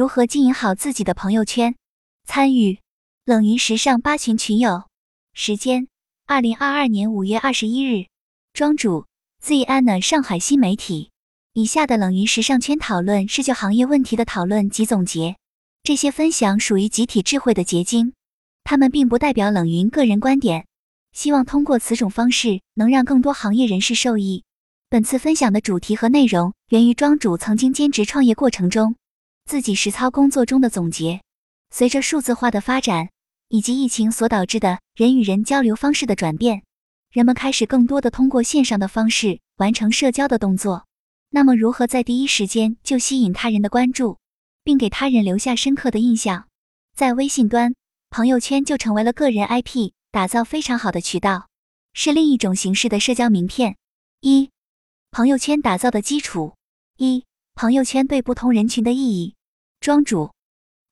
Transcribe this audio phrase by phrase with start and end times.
[0.00, 1.74] 如何经营好自己的朋友圈？
[2.24, 2.78] 参与
[3.26, 4.84] 冷云时尚八群群友，
[5.34, 5.88] 时间：
[6.24, 8.06] 二零二二年五月二十一日。
[8.54, 9.04] 庄主
[9.42, 11.10] ：Z Anna，上海新媒体。
[11.52, 15.36] 以下的冷云时尚圈讨论是就行业问题的讨论及总结，
[15.82, 18.14] 这些分享属于集体智慧的结晶，
[18.64, 20.64] 他们并不代表冷云个人观点。
[21.12, 24.44] 希望通过此种方式，能让更多行业人士受益。
[24.88, 28.96] 本次分享的主题和内容源于庄主曾经兼职创业过程中。
[29.50, 31.22] 自己实操工作中的总结。
[31.70, 33.10] 随着数字化的发展
[33.48, 36.62] 以及疫情所导致的人与人交流方式的转变，
[37.10, 40.86] 人们开始更多的通过线上的方式完成社交的动作。
[41.30, 44.18] 那么，如何在第一时间就吸引他人的关注，
[44.62, 46.46] 并给他人留下深刻的印象？
[46.94, 47.74] 在微信端，
[48.08, 51.48] 朋友圈就成为了个人 IP 打造非常好的渠道，
[51.92, 53.76] 是另一种形式的社交名片。
[54.20, 54.50] 一、
[55.10, 56.54] 朋友圈打造的基础。
[56.98, 57.24] 一、
[57.56, 59.34] 朋友圈对不同人群的意义。
[59.80, 60.32] 庄主，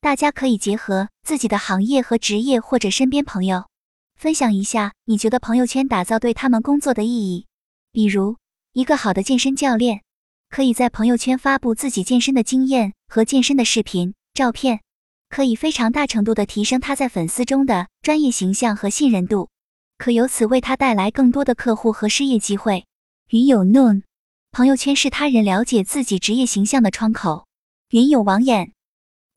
[0.01, 3.69] 大家可以结合自己的行业和职业，或者身边朋友，
[4.17, 7.45] 分享一下你觉得朋友圈打造对他们工作的意义。
[7.92, 8.39] 比如，
[8.72, 10.00] 一个好的健身教练，
[10.48, 14.80] 可以在朋友圈发布自己健身的经验和健身的视频、照片，
[15.28, 19.50] 可以非常大程度的提升他在粉丝中的专业形象和信任度，
[19.98, 22.86] 可由此为他带来更多的客户和事业机会。
[23.28, 24.05] 云有 Noon，
[24.50, 27.47] 朋友圈是他人了解自己职业形象的窗口。
[27.91, 28.73] 云有网眼。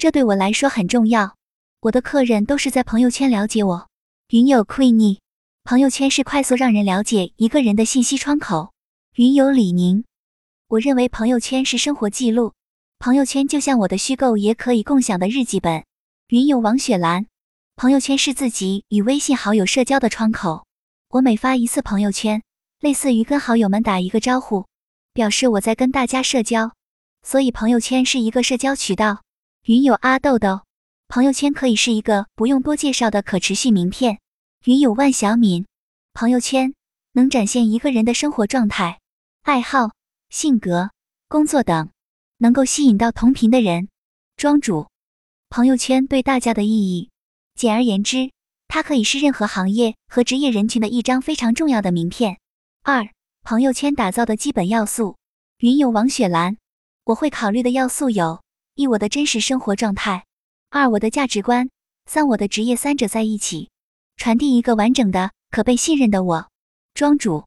[0.01, 1.35] 这对我来说很重要，
[1.79, 3.87] 我的客人都是在朋友圈了解我。
[4.29, 5.19] 云友 Queenie，
[5.63, 8.73] 朋友圈是快速让人了解一个人的信息窗口。
[9.17, 10.03] 云友李宁，
[10.69, 12.53] 我认为朋友圈是生活记录，
[12.97, 15.85] 朋友圈就像我的虚构也可以共享的日记本。
[16.29, 17.27] 云友王雪兰，
[17.75, 20.65] 朋友圈是自己与微信好友社交的窗口，
[21.09, 22.41] 我每发一次朋友圈，
[22.79, 24.65] 类似于跟好友们打一个招呼，
[25.13, 26.71] 表示我在跟大家社交，
[27.21, 29.21] 所以朋友圈是一个社交渠道。
[29.65, 30.61] 云友阿豆豆，
[31.07, 34.19] 朋友圈可以是一个不用多介绍的可持续名片。
[34.65, 35.67] 云友万小敏，
[36.13, 36.73] 朋友圈
[37.11, 38.99] 能展现一个人的生活状态、
[39.43, 39.91] 爱好、
[40.31, 40.89] 性格、
[41.27, 41.91] 工作等，
[42.39, 43.87] 能够吸引到同频的人。
[44.35, 44.87] 庄主，
[45.49, 47.11] 朋友圈对大家的意义，
[47.53, 48.31] 简而言之，
[48.67, 52.39] 它可以是任何行业和职业人群的一张非常重要的名片。
[52.81, 53.07] 二、
[53.43, 55.17] 朋友圈打造的基本要素。
[55.59, 56.57] 云友王雪兰，
[57.03, 58.41] 我会考虑的要素有。
[58.81, 60.25] 一我的真实生活状态，
[60.71, 61.69] 二我的价值观，
[62.05, 63.69] 三我的职业，三者在一起，
[64.17, 66.49] 传递一个完整的、可被信任的我。
[66.95, 67.45] 庄主，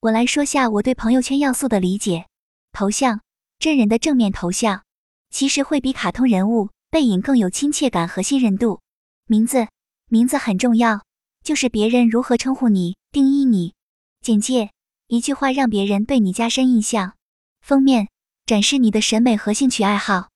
[0.00, 2.26] 我来说下我对朋友圈要素的理解。
[2.72, 3.22] 头像，
[3.58, 4.82] 真人的正面头像，
[5.30, 8.80] 其实会比卡通人物背影更有亲切感和信任度。
[9.26, 9.68] 名字，
[10.10, 11.02] 名字很重要，
[11.42, 13.72] 就是别人如何称呼你、定义你。
[14.20, 14.72] 简介，
[15.06, 17.14] 一句话让别人对你加深印象。
[17.62, 18.08] 封面，
[18.44, 20.28] 展示你的审美和兴趣爱好。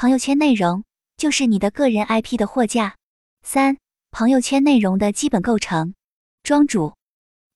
[0.00, 0.84] 朋友圈内容
[1.16, 2.94] 就是你的个人 IP 的货架。
[3.42, 3.78] 三、
[4.12, 5.92] 朋友圈内容的基本构成。
[6.44, 6.94] 庄主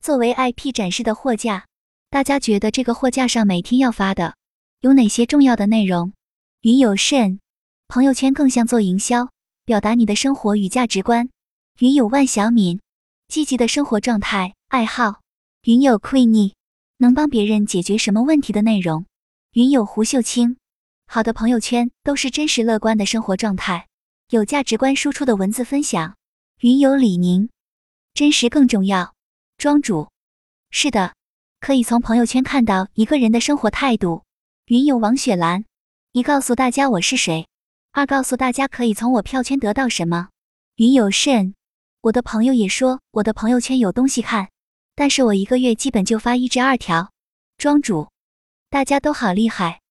[0.01, 1.67] 作为 IP 展示的货架，
[2.11, 4.35] 大家觉得这个货架上每天要发的
[4.81, 6.15] 有哪些重要的内容？
[6.63, 7.39] 云有甚，
[7.87, 9.29] 朋友圈更像做营销，
[9.65, 11.31] 表达你的生活与价值观。
[11.79, 12.81] 云有万小敏，
[13.29, 15.21] 积极的生活状态、爱好。
[15.63, 16.55] 云有 Queenie，
[16.97, 19.07] 能帮别人解决什么问题的内容？
[19.53, 20.57] 云有胡秀清。
[21.15, 23.87] 好的朋友圈都是真实乐观的生活状态，
[24.31, 26.17] 有价值观输出的文字分享。
[26.61, 27.51] 云友李宁，
[28.15, 29.13] 真实更重要。
[29.59, 30.09] 庄主，
[30.71, 31.13] 是的，
[31.61, 34.23] 可以从朋友圈看到一个人的生活态度。
[34.69, 35.67] 云友王雪兰，
[36.13, 37.47] 一告诉大家我是谁，
[37.91, 40.31] 二告诉大家可以从我票圈得到什么。
[40.77, 41.55] 云友慎，
[42.01, 44.49] 我的朋友也说我的朋友圈有东西看，
[44.95, 47.13] 但是我一个月基本就发一至二条。
[47.59, 48.09] 庄主，
[48.71, 49.82] 大家都好厉害。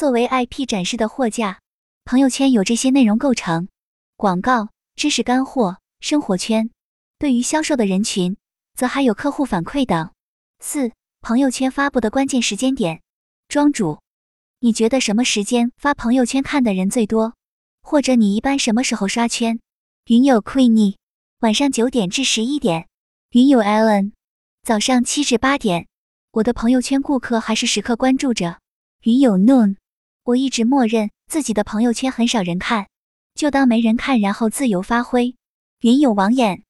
[0.00, 1.60] 作为 IP 展示的货架，
[2.06, 3.68] 朋友圈有这些内容构成：
[4.16, 6.70] 广告、知识干货、生活圈。
[7.18, 8.38] 对于销售的人群，
[8.74, 10.10] 则还有客户反馈等。
[10.58, 13.02] 四、朋友圈发布的关键时间点。
[13.46, 14.00] 庄主，
[14.60, 17.34] 你觉得什么时间发朋友圈看的人最多？
[17.82, 19.60] 或者你一般什么时候刷圈？
[20.06, 20.96] 云友 Queenie，
[21.40, 22.88] 晚上九点至十一点。
[23.32, 24.12] 云友 Allen，
[24.62, 25.88] 早上七至八点。
[26.30, 28.60] 我的朋友圈顾客还是时刻关注着。
[29.02, 29.76] 云友 Noon。
[30.24, 32.88] 我一直默认自己的朋友圈很少人看，
[33.34, 35.34] 就当没人看，然后自由发挥。
[35.80, 36.62] 云有网眼，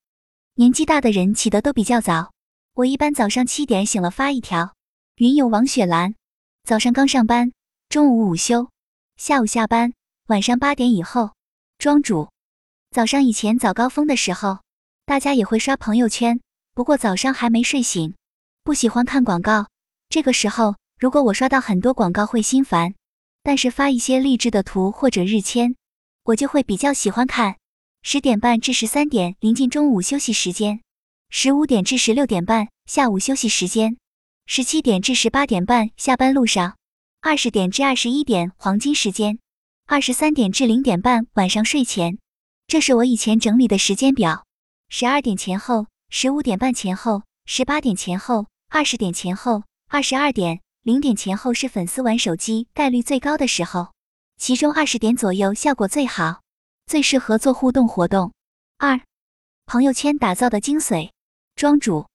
[0.54, 2.32] 年纪大的人起得都比较早，
[2.74, 4.74] 我一般早上七点醒了发一条。
[5.16, 6.14] 云有王雪兰，
[6.62, 7.52] 早上刚上班，
[7.88, 8.70] 中午午休，
[9.16, 9.92] 下午下班，
[10.28, 11.32] 晚上八点以后。
[11.78, 12.30] 庄主，
[12.90, 14.58] 早上以前早高峰的时候，
[15.06, 16.40] 大家也会刷朋友圈，
[16.72, 18.14] 不过早上还没睡醒，
[18.62, 19.66] 不喜欢看广告。
[20.08, 22.94] 这个时候，如果我刷到很多广告，会心烦。
[23.42, 25.74] 但是发一些励志的图或者日签，
[26.24, 27.56] 我就会比较喜欢看。
[28.02, 30.80] 十点半至十三点临近中午休息时间，
[31.28, 33.96] 十五点至十六点半下午休息时间，
[34.46, 36.76] 十七点至十八点半下班路上，
[37.20, 39.38] 二十点至二十一点黄金时间，
[39.86, 42.18] 二十三点至零点半晚上睡前。
[42.66, 44.44] 这是我以前整理的时间表。
[44.88, 53.92] 十二点前后，十五点半前后，十八点前后，二十点前后，二十二点零点前后是粉丝玩手机概率最高的时候，
[54.38, 56.40] 其中二十点左右效果最好，
[56.86, 58.32] 最适合做互动活动。
[58.78, 58.98] 二、
[59.66, 61.10] 朋友圈打造的精髓。
[61.54, 62.06] 庄主，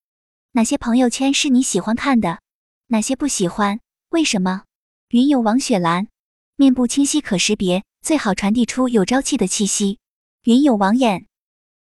[0.53, 2.39] 哪些朋友圈是你喜欢看的？
[2.87, 3.79] 哪些不喜欢？
[4.09, 4.63] 为什么？
[5.09, 6.07] 云友王雪兰，
[6.55, 9.99] 面部清晰可识别，最好传递出有朝气的气息。
[10.45, 11.27] 云友王眼。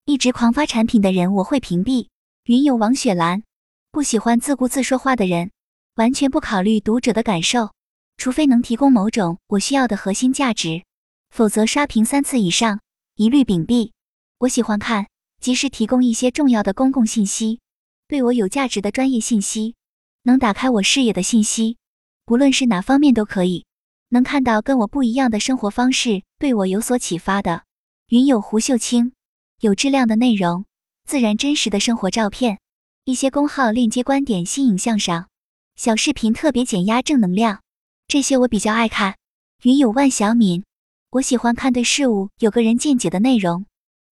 [0.03, 2.09] 一直狂发产品的人，我会屏蔽。
[2.43, 3.43] 云友王雪兰
[3.89, 5.51] 不喜欢自顾自说话的人，
[5.95, 7.71] 完全不考虑读者的感受，
[8.17, 10.83] 除非能提供某种我需要的核心价值，
[11.29, 12.79] 否则刷屏三次以上
[13.15, 13.91] 一律屏蔽。
[14.39, 15.07] 我喜欢看
[15.39, 17.59] 及时提供一些重要的公共信息，
[18.07, 19.75] 对我有价值的专业信息，
[20.23, 21.77] 能打开我视野的信息，
[22.25, 23.65] 不论是哪方面都可以。
[24.09, 27.63] 能看到跟我不一样的生活方式，对我有所启发的。
[28.07, 29.13] 云友胡秀清。
[29.59, 30.65] 有质量的内容，
[31.07, 32.59] 自然真实的生活照片，
[33.05, 35.29] 一些公号链接观点新颖向上，
[35.75, 37.61] 小视频特别减压正能量，
[38.07, 39.17] 这些我比较爱看。
[39.63, 40.63] 云有万小敏，
[41.09, 43.65] 我喜欢看对事物有个人见解的内容，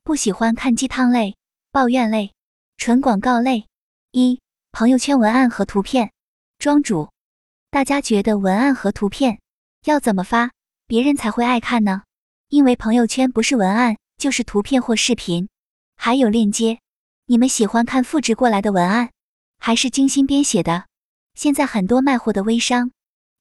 [0.04, 1.36] 不喜欢看鸡汤类、
[1.72, 2.34] 抱怨类、
[2.78, 3.66] 纯广告类。
[4.12, 4.42] 一
[4.72, 6.12] 朋友圈文案和图片，
[6.58, 7.10] 庄主，
[7.70, 9.40] 大家觉得文案和图片
[9.86, 10.52] 要怎么发，
[10.88, 12.04] 别人才会爱看呢？
[12.50, 13.98] 因为朋友圈不是文案。
[14.22, 15.50] 就是图片或视频，
[15.96, 16.78] 还有链接。
[17.26, 19.10] 你们喜欢看复制过来的文案，
[19.58, 20.86] 还是精心编写的？
[21.42, 22.92] 现在很多卖货的微商，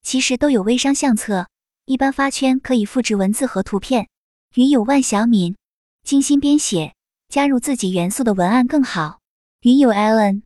[0.01, 1.49] 其实都有微商相册，
[1.85, 4.09] 一般发圈可以复制文字和图片。
[4.55, 5.55] 云有万小敏，
[6.01, 6.95] 精心编写，
[7.29, 9.19] 加入自己元素的文案更好。
[9.61, 10.41] 云有 Allen，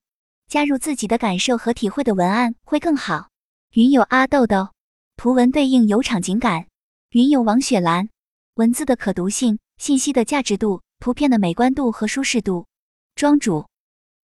[0.50, 3.30] 加入自己的感受和体会的文案会更好。
[3.72, 4.74] 云有阿豆豆，
[5.16, 6.68] 图文对应有场景感。
[7.12, 8.10] 云有王雪兰，
[8.56, 9.60] 文字的可读性。
[9.78, 12.68] 信息的价值度、图片的美观度和舒适度。
[13.16, 13.66] 庄主，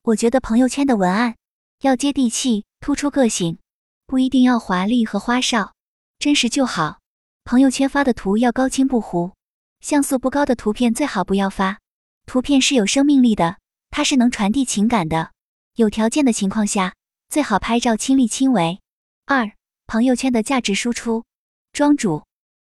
[0.04, 1.38] 我觉得朋友圈的文案
[1.82, 3.58] 要接地气、突出个性，
[4.06, 5.74] 不一定要华丽和花哨，
[6.20, 7.00] 真实就好。
[7.44, 9.32] 朋友圈发的图要高清不糊，
[9.80, 11.80] 像素不高的图片最好不要发。
[12.28, 13.58] 图片是有生命力的，
[13.90, 15.32] 它是能传递情感的。
[15.74, 16.94] 有条件的情况下，
[17.30, 18.80] 最好拍照亲力亲为。
[19.26, 19.52] 二、
[19.88, 21.26] 朋友圈的价值输出。
[21.74, 22.24] 庄主，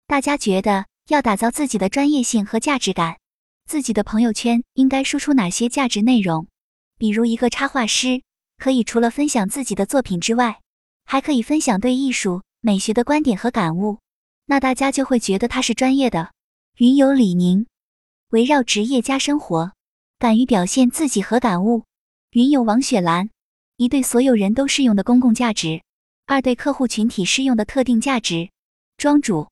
[0.07, 0.85] 大家觉得？
[1.09, 3.17] 要打造自己的专业性和价值感，
[3.65, 6.47] 自己的朋友圈应该输出哪些价值内容？
[6.97, 8.23] 比如，一个插画师
[8.63, 10.61] 可以除了分享自己的作品之外，
[11.03, 13.99] 还可以分享对艺术美学的观点和感悟，
[14.45, 16.31] 那大家就会觉得他是专业的。
[16.77, 17.65] 云游李宁，
[18.29, 19.73] 围绕职业加生活，
[20.17, 21.83] 敢于表现自己和感悟。
[22.31, 23.31] 云游王雪兰，
[23.75, 25.83] 一对所有人都适用的公共价值，
[26.25, 28.49] 二对客户群体适用的特定价值。
[28.95, 29.49] 庄主。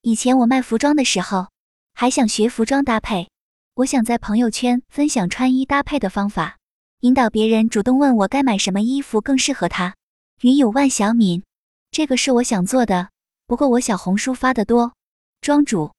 [0.00, 1.48] 以前我卖服装的时候，
[1.92, 3.28] 还想学服装搭配。
[3.74, 6.56] 我想在朋友圈分享穿衣搭配的方法，
[7.00, 9.94] 引导别人主动问我该买什么衣服更适合他。
[10.40, 11.42] 云有万小敏，
[11.90, 13.10] 这个是我想做的，
[13.46, 14.94] 不过我小红书发的多。
[15.42, 15.92] 庄主，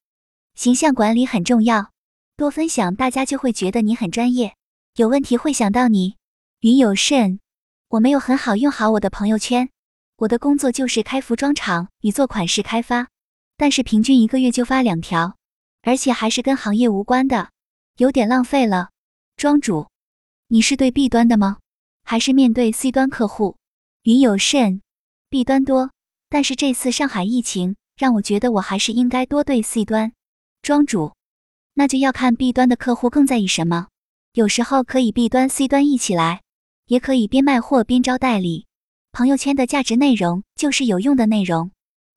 [0.56, 1.92] 形象管理很重要，
[2.36, 4.56] 多分享，大家就会觉得你很专业，
[4.96, 6.16] 有问题会想到你。
[6.62, 7.40] 云有甚，
[7.90, 9.70] 我没有很好用好我的朋友圈，
[10.18, 13.08] 我的工作就是开服装厂与做款式开发。
[13.56, 15.36] 但是平均一个月就发两条，
[15.84, 17.50] 而且还是跟行业无关的，
[17.98, 18.90] 有点浪费了。
[19.36, 19.88] 庄主，
[20.50, 21.58] 你是对 B 端的吗？
[22.06, 23.58] 还是面对 C 端客户？
[24.04, 24.82] 云有甚
[25.30, 25.92] ？B 端多，
[26.30, 30.14] 但是这次上海疫情让我觉得我还是应该多对 C 端。
[30.62, 31.12] 庄主，
[31.74, 33.88] 那就要看 B 端的客户更在意什么。
[34.32, 36.44] 有时候可以 B 端 C 端一起来，
[36.86, 38.68] 也可以边卖货边招代理。
[39.12, 41.72] 朋友圈的价值内容就是有用的内容。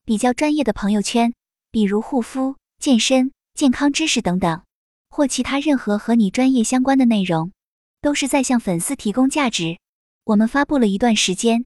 [0.05, 1.33] 比较专业的朋友圈，
[1.69, 4.63] 比如护肤、健身、健康知识等等，
[5.09, 7.51] 或其他任何和你专业相关的内容，
[8.01, 9.77] 都是在向粉丝提供价值。
[10.23, 11.65] 我们发布了一段时间，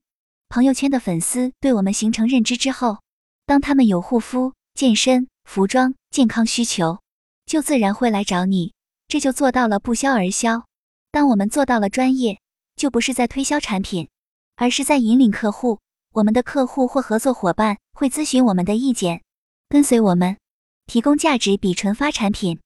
[0.50, 3.00] 朋友圈的粉丝对我们形成认知之后，
[3.46, 7.00] 当他们有护肤、健身、服装、健康需求，
[7.46, 8.74] 就自然会来找你，
[9.08, 10.66] 这就做到了不销而销。
[11.12, 12.40] 当我们做到了专业，
[12.76, 14.10] 就不是在推销产品，
[14.58, 15.80] 而是在引领客户。
[16.14, 19.22] 我们的客户或合作伙伴会咨询我们的意见，
[19.70, 20.38] 跟随我们，
[20.86, 22.60] 提供价值比纯发产品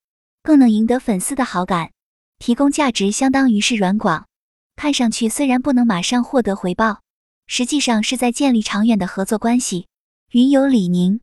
[0.43, 1.91] 更能赢得粉丝的好感。
[2.39, 4.25] 提供价值相当于是软广，
[4.75, 7.01] 看上去虽然不能马上获得回报，
[7.45, 9.87] 实际上是在建立长远的合作关系。
[10.31, 11.19] 云游李宁，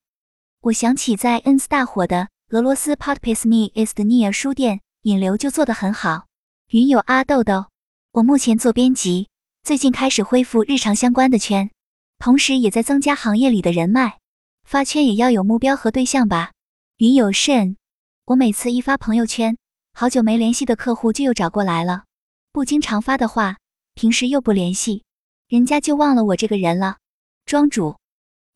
[0.60, 6.26] 我想起在 ins 大火的俄罗斯 Podpisny Istnia 书店引流就做得很好。
[6.70, 7.66] 云友阿豆豆，
[8.12, 9.28] 我目前做编辑，
[9.62, 11.70] 最近开始恢复日常相关的圈，
[12.18, 14.18] 同时也在增加行业里的人脉。
[14.64, 16.50] 发圈也要有目标和对象吧。
[16.98, 17.76] 云友 Shen，，
[18.24, 19.56] 我每次一发朋友圈，
[19.98, 22.04] 好久没联系的客户就又找过来了。
[22.52, 23.56] 不经常发的话，
[23.94, 25.04] 平时又不联系，
[25.48, 26.98] 人家就忘了我这个人了。
[27.46, 27.96] 庄主，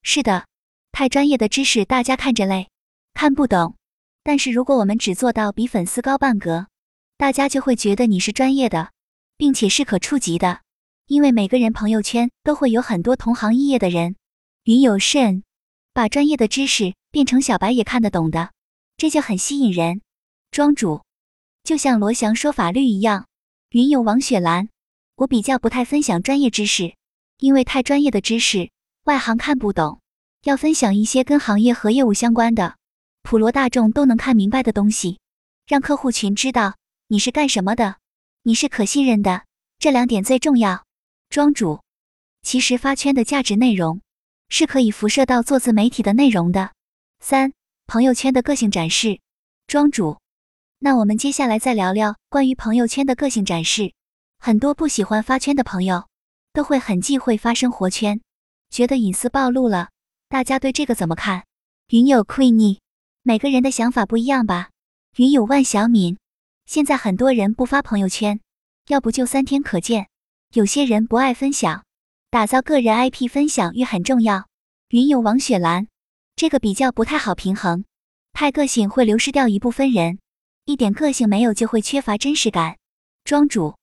[0.02, 0.44] 是的，
[0.92, 2.68] 太专业的知识大家看着累，
[3.14, 3.74] 看不懂。
[4.22, 6.66] 但是如果我们只做到比粉丝高半格，
[7.16, 8.90] 大家就会觉得你是专业的，
[9.38, 10.60] 并且是可触及的。
[11.06, 14.16] 因为每个人朋友圈都会有很多同行异业的人。
[14.64, 15.42] 云有甚。
[15.94, 18.50] 把专业的知识变成小白也看得懂的，
[18.98, 20.02] 这就很吸引人。
[20.50, 21.02] 庄主，
[21.62, 23.26] 就像罗翔说法律一样。
[23.70, 24.68] 云友王雪兰，
[25.16, 26.94] 我比较不太分享专业知识，
[27.38, 28.70] 因为太专业的知识
[29.04, 30.00] 外行看不懂。
[30.42, 32.76] 要分享一些跟行业和业务相关的，
[33.22, 35.18] 普罗大众都能看明白的东西，
[35.66, 36.76] 让客户群知道
[37.08, 37.96] 你是干什么的，
[38.42, 39.44] 你是可信任的，
[39.78, 40.84] 这两点最重要。
[41.28, 41.80] 庄主，
[42.42, 44.00] 其实发圈的价值内容。
[44.52, 46.72] 是可以辐射到做自媒体的内容的。
[47.20, 47.52] 三、
[47.86, 49.20] 朋友圈的个性展示。
[49.68, 50.18] 庄主，
[50.82, 53.92] 那我们接下来再聊聊关于朋友圈的个性展示。
[54.38, 56.06] 很多不喜欢发圈的朋友
[56.54, 58.22] 都会很忌讳发生活圈，
[58.70, 59.90] 觉得隐私暴露了。
[60.30, 61.44] 大家对这个怎么看？
[61.88, 62.78] 云友 Queenie，
[63.22, 64.70] 每个人的想法不一样吧。
[65.18, 66.16] 云友万小敏，
[66.64, 68.40] 现在很多人不发朋友圈，
[68.86, 70.08] 要不就三天可见。
[70.54, 71.84] 有些人不爱分享。
[72.30, 74.46] 打造个人 IP 分享欲很重要。
[74.88, 75.88] 云友王雪兰，
[76.36, 77.84] 这个比较不太好平衡，
[78.32, 80.20] 太个性会流失掉一部分人，
[80.70, 82.76] 一点个性没有就会缺乏真实感。
[83.24, 83.74] 庄主，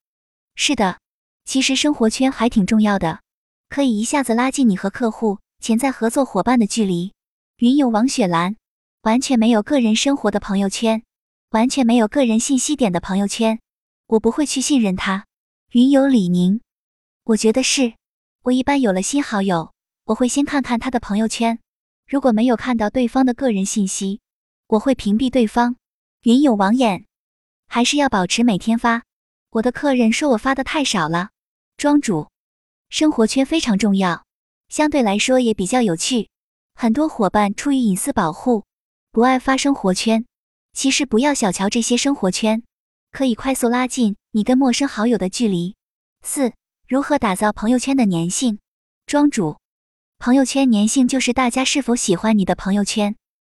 [0.54, 1.00] 是的，
[1.44, 3.20] 其实生活圈还挺重要的，
[3.68, 7.12] 可以一下子拉近你和客户、潜在合作伙伴的距离。
[7.58, 8.56] 云友王雪兰，
[9.02, 11.02] 完全没有个人生活的朋友圈，
[11.50, 13.60] 完全没有个人信息点的朋友圈，
[14.06, 15.26] 我不会去信任他。
[15.72, 16.62] 云友李宁，
[17.24, 17.92] 我觉得是。
[18.44, 21.58] 我一般有了新好友，我会先看看他的朋友圈，
[22.06, 24.20] 如果没有看到对方的个人信息，
[24.68, 25.76] 我会屏蔽对方。
[26.22, 27.04] 云有网眼，
[27.68, 29.04] 还是要保持每天发。
[29.50, 31.30] 我的客人说我发的太少了。
[31.76, 32.28] 庄主，
[32.90, 34.24] 生活圈非常重要，
[34.68, 36.28] 相对来说也比较有趣。
[36.74, 38.64] 很多伙伴出于隐私保护，
[39.12, 40.24] 不爱发生活圈。
[40.72, 42.62] 其实不要小瞧这些生活圈，
[43.12, 45.76] 可以快速拉近你跟陌生好友的距离。
[46.22, 46.52] 四。
[46.88, 48.60] 如何打造朋友圈的粘性？
[49.04, 49.58] 庄主，
[50.18, 53.14] 朋友圈粘性就是大家是否喜欢你的朋友圈，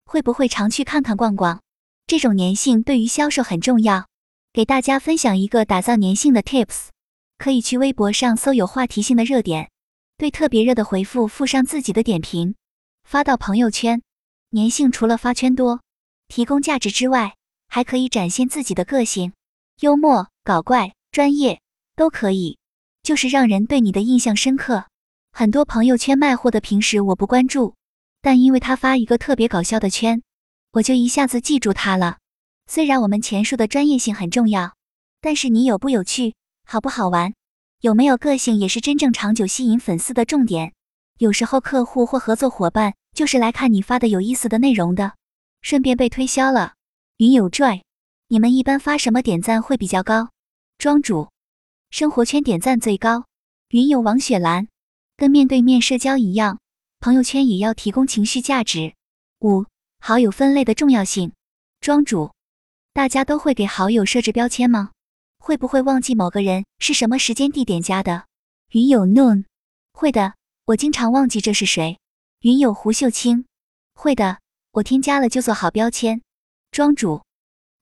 [0.06, 1.62] 会不会常去看看逛逛。
[2.10, 4.08] 这种粘性对于销售很重要。
[4.52, 6.88] 给大家分享一个打造粘性的 tips，
[7.38, 9.70] 可以去微博上搜有话题性的热点，
[10.18, 12.56] 对特别热的回复附上自己的点评，
[13.04, 14.02] 发到朋友圈。
[14.54, 15.82] 粘性除了发圈多、
[16.28, 17.36] 提供价值之外，
[17.68, 19.34] 还可以展现自己的个性，
[19.82, 21.62] 幽默、搞怪、专业
[21.96, 22.58] 都可以。
[23.04, 24.86] 就是让人对你的印象深刻。
[25.32, 27.76] 很多朋友圈卖货的，平时我不关注，
[28.20, 30.24] 但因为他发一个特别搞笑的圈，
[30.72, 32.18] 我就一下子记住他了。
[32.68, 34.76] 虽然我们前述的专业性很重要，
[35.22, 36.36] 但是你有不有趣，
[36.66, 37.34] 好不好玩，
[37.82, 40.74] 有没有个性，也是真正长久吸引粉丝的重点。
[41.18, 45.16] 有时候客户或合作伙伴就是来看你发的有意思的内容的，
[45.62, 46.74] 顺便被推销了。
[47.18, 47.82] 云有 joy，
[48.28, 50.30] 你们一般发什么点赞会比较高？
[50.78, 51.30] 庄主。
[51.90, 53.26] 生活圈点赞最高，
[53.70, 54.68] 云友王雪兰，
[55.18, 56.60] 跟面对面社交一样，
[57.00, 58.94] 朋友圈也要提供情绪价值。
[59.42, 59.66] 五、
[60.00, 61.34] 好友分类的重要性。
[61.82, 62.32] 庄主，
[62.94, 64.92] 大家都会给好友设置标签吗？
[65.38, 68.26] 会不会忘记某个人是什么时间地点加的？
[68.72, 69.46] 云友 noon，
[69.94, 70.34] 会的，
[70.66, 72.00] 我经常忘记这是谁。
[72.42, 73.46] 云友胡秀清，
[73.94, 74.40] 会的，
[74.72, 76.22] 我添加了就做好标签。
[76.72, 77.24] 庄主，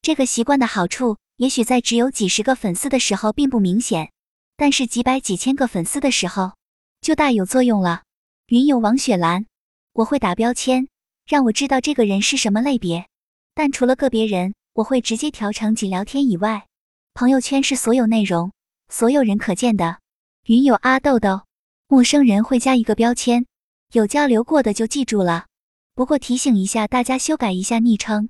[0.02, 1.18] 这个习惯的好处。
[1.38, 4.12] 也许在只有几十个粉丝的时候并不明显，
[4.56, 6.54] 但是几百几千个粉丝的时候
[7.00, 8.02] 就大有作用了。
[8.48, 9.46] 云友王雪兰，
[9.94, 10.88] 我会打标签，
[11.28, 13.08] 让我知道这个人是什么类别。
[13.54, 16.66] 但除了个别人，我会直接调成仅聊天以外，
[17.14, 18.54] 朋友圈是所有内容，
[18.88, 19.98] 所有人可见的。
[20.46, 21.42] 云友阿豆豆，
[21.88, 23.46] 陌生人会加一个标签，
[23.92, 25.48] 有交流过的就记住了。
[25.94, 28.30] 不过提醒一下大家，修改一下昵称，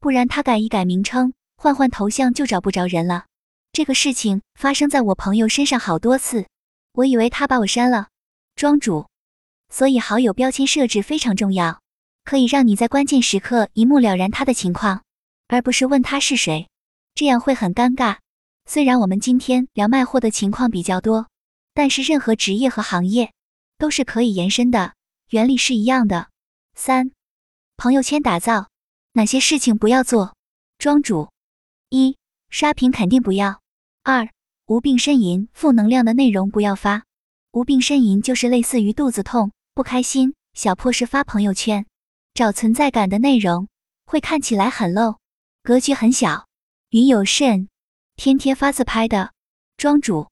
[0.00, 1.34] 不然他改一改名称。
[1.60, 3.26] 换换头像就找不着人了，
[3.72, 6.46] 这个事情发生在我朋友身上好多次，
[6.92, 8.06] 我以为他把我删了。
[8.54, 9.08] 庄主，
[9.68, 11.80] 所以好友标签设置非常重要，
[12.28, 15.02] 可以让你在关键时刻一目了然他的情况，
[15.46, 16.68] 而不是问他是谁，
[17.14, 18.18] 这样会很尴尬。
[18.66, 21.28] 虽然我们今天聊卖货的情况比较多，
[21.72, 23.32] 但是任何职业和行业
[23.78, 24.92] 都是可以延伸的，
[25.30, 26.28] 原理是一样的。
[26.74, 27.12] 三，
[27.78, 28.68] 朋友圈打造
[29.14, 30.34] 哪些事情不要做？
[30.76, 31.30] 庄主：
[31.88, 32.18] 一、
[32.50, 33.60] 刷屏肯定不要；
[34.02, 34.28] 二、
[34.66, 37.04] 无病呻吟、负能量的内容不要发。
[37.52, 41.86] 无病呻吟就是类似于肚子痛、不开心、小破事发朋友圈，
[42.38, 43.66] 找存在感的内容，
[44.06, 45.16] 会看起来很 low，
[45.64, 46.46] 格局很小。
[46.90, 47.68] 云有甚，
[48.14, 49.32] 天天发自拍的
[49.76, 50.28] 庄主，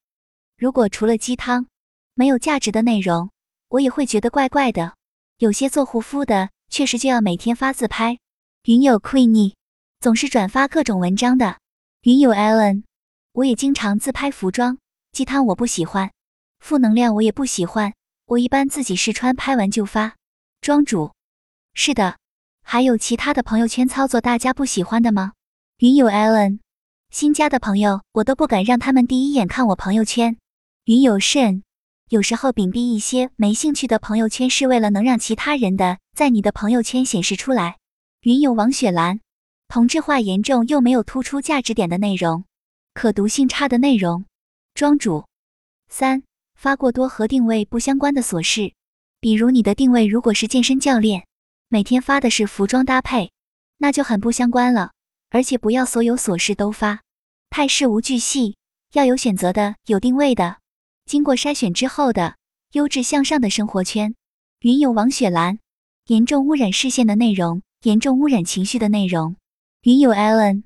[0.56, 1.66] 如果除了鸡汤，
[2.14, 3.30] 没有价值的内容，
[3.70, 4.94] 我也会觉得怪怪的。
[5.38, 8.20] 有些做护肤的，确实就要每天发自拍。
[8.66, 9.54] 云有 Queenie，
[9.98, 11.58] 总是转发各种文章的。
[12.02, 12.84] 云有 Allen，
[13.32, 14.78] 我也经常自拍服装。
[15.10, 16.12] 鸡汤我不喜欢。
[16.60, 17.94] 负能量我也不喜欢，
[18.26, 20.14] 我一般自己试穿拍完就发。
[20.60, 21.10] 庄主，
[21.78, 22.16] 是的，
[22.62, 25.34] 还有其他的朋友圈操作大家不喜欢的吗？
[25.76, 26.60] 云友 Allen，
[27.10, 30.38] 新加的朋友我都不敢让他们第一眼看我朋友圈。
[30.86, 31.62] 云友慎，
[32.08, 37.76] 有时候屏蔽一些没兴趣的朋友圈是为了能让其他人的在你的朋友圈显示出来。
[38.22, 39.20] 云友王雪兰，
[39.68, 42.44] 同质化严重又没有突出价值点的内容，
[42.94, 44.24] 可读性差的内容。
[44.72, 45.26] 庄主，
[45.88, 46.22] 三。
[46.54, 48.72] 发过多和定位不相关的琐事，
[49.20, 51.26] 比如你的定位如果是健身教练，
[51.68, 53.32] 每天发的是服装搭配，
[53.78, 54.92] 那就很不相关了。
[55.30, 57.02] 而且不要所有琐事都发，
[57.50, 58.56] 太事无巨细，
[58.92, 60.58] 要有选择的、有定位的、
[61.04, 62.36] 经过筛选之后的
[62.72, 64.14] 优质向上的生活圈。
[64.60, 65.58] 云友王雪兰，
[66.06, 69.36] 严重污染视线的内容，严重污染情绪的内容。
[69.82, 70.62] 云友 Allen，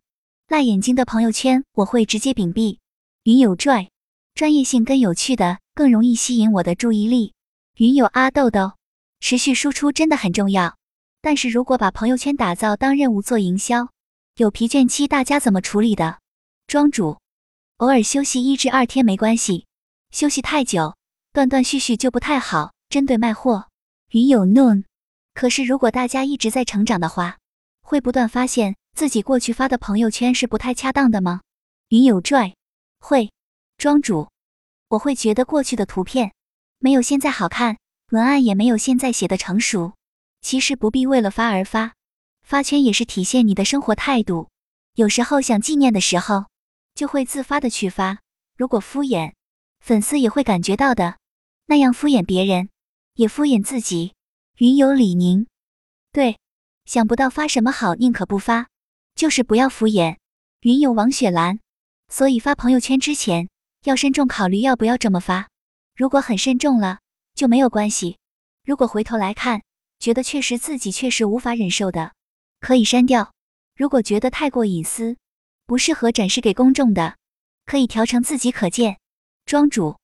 [0.48, 2.78] 辣眼睛的朋友圈我会直接屏蔽。
[3.24, 3.88] 云友 Joy，
[4.34, 5.58] 专业性跟有趣的。
[5.72, 7.32] 更容易吸引我的注意力。
[7.76, 8.72] 云友阿豆豆，
[9.20, 10.76] 持续输出真的很重要。
[11.22, 13.88] 但是如果把朋友圈打造当任务做营销，
[14.36, 16.18] 有疲倦期，大家怎么处理的？
[16.66, 17.18] 庄主，
[17.76, 19.66] 偶尔休息一至二天没关系，
[20.10, 20.96] 休息太久，
[21.32, 22.72] 断断续续就不太好。
[22.88, 23.68] 针对卖货，
[24.10, 24.84] 云有 noon，
[25.34, 27.38] 可是如果大家一直在成长的话，
[27.82, 31.42] 会不断发现自己过去发的朋友圈是不太恰当的吗？
[31.88, 32.54] 云友拽，
[32.98, 33.30] 会。
[33.76, 34.28] 庄主。
[34.88, 36.32] 我会觉得过去的图片
[36.80, 37.78] 没有现在好看，
[38.10, 39.92] 文案也没有现在写的成熟。
[40.40, 41.94] 其实不必为了发而发，
[42.42, 44.48] 发圈也是体现你的生活态度。
[44.94, 46.46] 有时候想纪念的时候，
[46.94, 48.18] 就会自发的去发。
[48.56, 49.32] 如果敷衍，
[49.80, 51.18] 粉丝也会感觉到的。
[51.66, 52.68] 那样敷衍别人，
[53.14, 54.14] 也敷衍自己。
[54.58, 55.46] 云有李宁，
[56.12, 56.38] 对，
[56.84, 58.68] 想不到发什么好，宁可不发，
[59.14, 60.16] 就是不要敷衍。
[60.60, 61.60] 云有王雪兰，
[62.08, 63.48] 所以发朋友圈之前。
[63.84, 65.48] 要慎重考虑要不要这么发，
[65.96, 66.98] 如果很慎重了
[67.34, 68.18] 就没有关系。
[68.62, 69.62] 如果回头来看，
[70.00, 72.12] 觉得确实自己确实无法忍受的，
[72.58, 73.32] 可以删掉。
[73.76, 75.16] 如果觉得太过隐私，
[75.66, 77.16] 不适合展示给公众的，
[77.66, 78.98] 可以调成自己可见。
[79.46, 79.96] 庄主，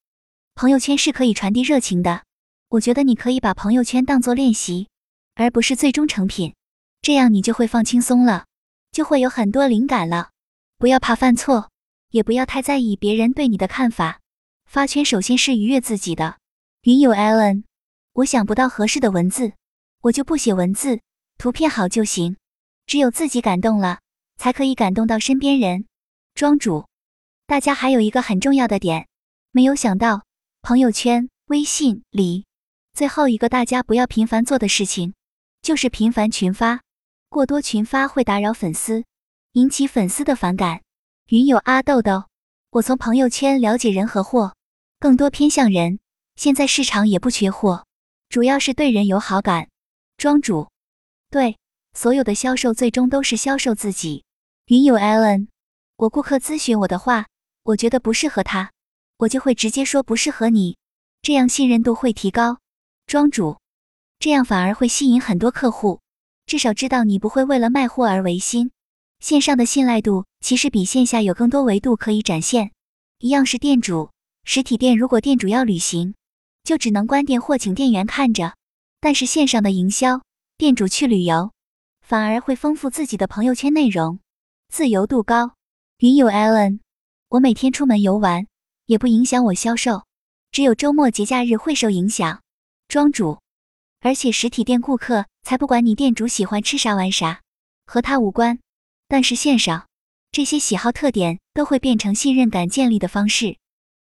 [0.55, 2.23] 朋友圈是可以传递热情的，
[2.69, 4.87] 我觉得你可以把朋友圈当做练习，
[5.35, 6.55] 而不是最终成品，
[7.01, 8.45] 这样你就会放轻松了，
[8.91, 10.29] 就会有很多灵感了。
[10.77, 11.69] 不要怕犯错。
[12.11, 14.21] 也不要太在意别人对你的看法。
[14.65, 16.37] 发圈首先是愉悦自己的。
[16.83, 17.65] 云友 Allen，
[18.13, 19.51] 我想不到合适的文字，
[20.01, 20.99] 我就不写文字，
[21.37, 22.37] 图片好就行。
[22.85, 23.99] 只有自己感动了，
[24.37, 25.85] 才可以感动到身边人。
[26.35, 26.87] 庄主，
[27.45, 29.07] 大家还有一个很重要的点，
[29.51, 30.23] 没有想到，
[30.61, 32.45] 朋友圈、微信里
[32.93, 35.13] 最后一个大家不要频繁做的事情，
[35.61, 36.81] 就是频繁群发。
[37.29, 39.03] 过多群发会打扰粉丝，
[39.53, 40.81] 引起粉丝的反感。
[41.27, 42.23] 云友阿豆豆，
[42.69, 44.55] 我从朋友圈了解人和货，
[44.99, 45.99] 更多偏向人。
[46.37, 47.85] 现在市场也不缺货，
[48.29, 49.67] 主要是对人有好感。
[50.17, 50.67] 庄主，
[51.29, 51.59] 对，
[51.93, 54.23] 所有的销售最终都是销售自己。
[54.65, 55.49] 云友 Allen，
[55.95, 57.27] 我顾客咨询我的话，
[57.61, 58.71] 我觉得不适合他，
[59.17, 60.75] 我就会直接说不适合你，
[61.21, 62.57] 这样信任度会提高。
[63.05, 63.59] 庄主，
[64.17, 66.01] 这样反而会吸引很多客户，
[66.47, 68.71] 至少知道你不会为了卖货而违心。
[69.19, 72.71] 线上的信赖度其实比线下有更多维度可以展现。
[73.19, 74.09] 一样是店主，
[74.43, 76.15] 实体店如果店主要旅行，
[76.63, 78.55] 就只能关店或请店员看着；
[78.99, 80.21] 但是线上的营销，
[80.57, 81.51] 店主去旅游，
[82.01, 84.19] 反而会丰富自己的朋友圈内容，
[84.69, 85.53] 自由度高。
[85.99, 86.79] 云友 Allen，
[87.29, 88.47] 我每天出门游玩
[88.85, 90.05] 也不影响我销售，
[90.51, 92.41] 只有周末节假日会受影响。
[92.87, 93.39] 庄主，
[93.99, 97.41] 而且实体店顾客才不管你店主喜欢吃啥玩啥，
[97.85, 98.59] 和他无关。
[99.07, 99.87] 但是线上
[100.31, 103.57] 这些喜好特点都会变成信任感建立的方式。